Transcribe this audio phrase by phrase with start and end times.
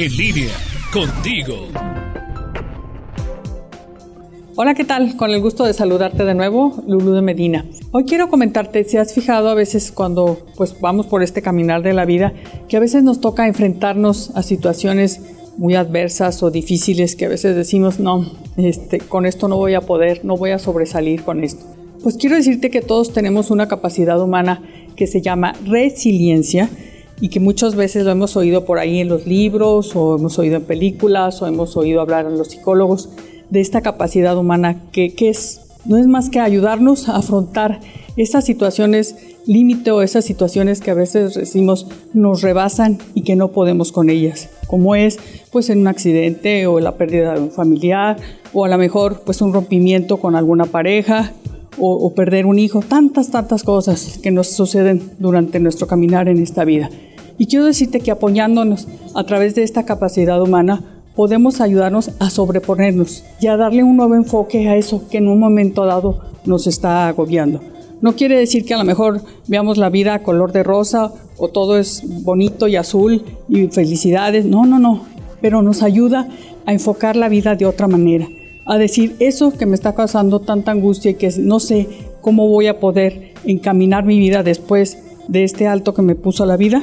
[0.00, 0.54] En línea,
[0.92, 1.56] contigo.
[4.54, 5.16] Hola, ¿qué tal?
[5.16, 7.64] Con el gusto de saludarte de nuevo, Lulu de Medina.
[7.90, 11.94] Hoy quiero comentarte, si has fijado a veces cuando pues vamos por este caminar de
[11.94, 12.32] la vida,
[12.68, 15.20] que a veces nos toca enfrentarnos a situaciones
[15.56, 18.24] muy adversas o difíciles que a veces decimos, no,
[18.56, 21.66] este, con esto no voy a poder, no voy a sobresalir con esto.
[22.04, 24.62] Pues quiero decirte que todos tenemos una capacidad humana
[24.94, 26.70] que se llama resiliencia
[27.20, 30.56] y que muchas veces lo hemos oído por ahí en los libros o hemos oído
[30.56, 33.08] en películas o hemos oído hablar en los psicólogos
[33.50, 37.80] de esta capacidad humana que, que es, no es más que ayudarnos a afrontar
[38.16, 43.48] esas situaciones límite o esas situaciones que a veces decimos nos rebasan y que no
[43.48, 45.18] podemos con ellas, como es
[45.50, 48.18] pues en un accidente o la pérdida de un familiar
[48.52, 51.32] o a lo mejor pues un rompimiento con alguna pareja
[51.78, 56.42] o, o perder un hijo, tantas, tantas cosas que nos suceden durante nuestro caminar en
[56.42, 56.90] esta vida.
[57.38, 60.82] Y quiero decirte que apoyándonos a través de esta capacidad humana,
[61.14, 65.38] podemos ayudarnos a sobreponernos y a darle un nuevo enfoque a eso que en un
[65.38, 67.60] momento dado nos está agobiando.
[68.00, 71.48] No quiere decir que a lo mejor veamos la vida a color de rosa o
[71.48, 74.44] todo es bonito y azul y felicidades.
[74.44, 75.04] No, no, no.
[75.40, 76.28] Pero nos ayuda
[76.66, 78.28] a enfocar la vida de otra manera.
[78.66, 81.88] A decir, eso que me está causando tanta angustia y que no sé
[82.20, 86.56] cómo voy a poder encaminar mi vida después de este alto que me puso la
[86.56, 86.82] vida,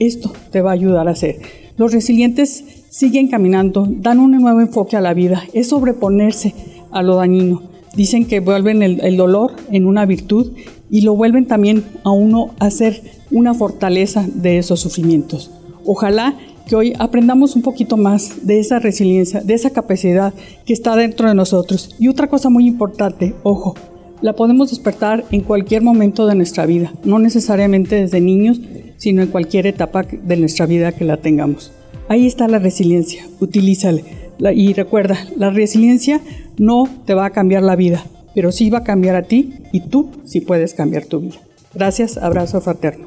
[0.00, 1.40] esto te va a ayudar a hacer.
[1.76, 6.54] Los resilientes siguen caminando, dan un nuevo enfoque a la vida, es sobreponerse
[6.90, 7.62] a lo dañino.
[7.94, 10.52] Dicen que vuelven el, dolor en una virtud
[10.90, 15.50] y lo vuelven también a uno a ser una fortaleza de esos sufrimientos.
[15.84, 20.32] Ojalá que hoy aprendamos un poquito más de esa resiliencia, de esa capacidad
[20.64, 21.96] que está dentro de nosotros.
[21.98, 23.74] Y otra cosa muy importante, ojo,
[24.22, 28.60] la podemos despertar en cualquier momento de nuestra vida, no necesariamente desde niños,
[29.00, 31.72] sino en cualquier etapa de nuestra vida que la tengamos.
[32.08, 34.02] Ahí está la resiliencia, utilízala.
[34.54, 36.20] Y recuerda, la resiliencia
[36.58, 39.80] no te va a cambiar la vida, pero sí va a cambiar a ti y
[39.80, 41.36] tú sí puedes cambiar tu vida.
[41.74, 43.06] Gracias, abrazo fraterno.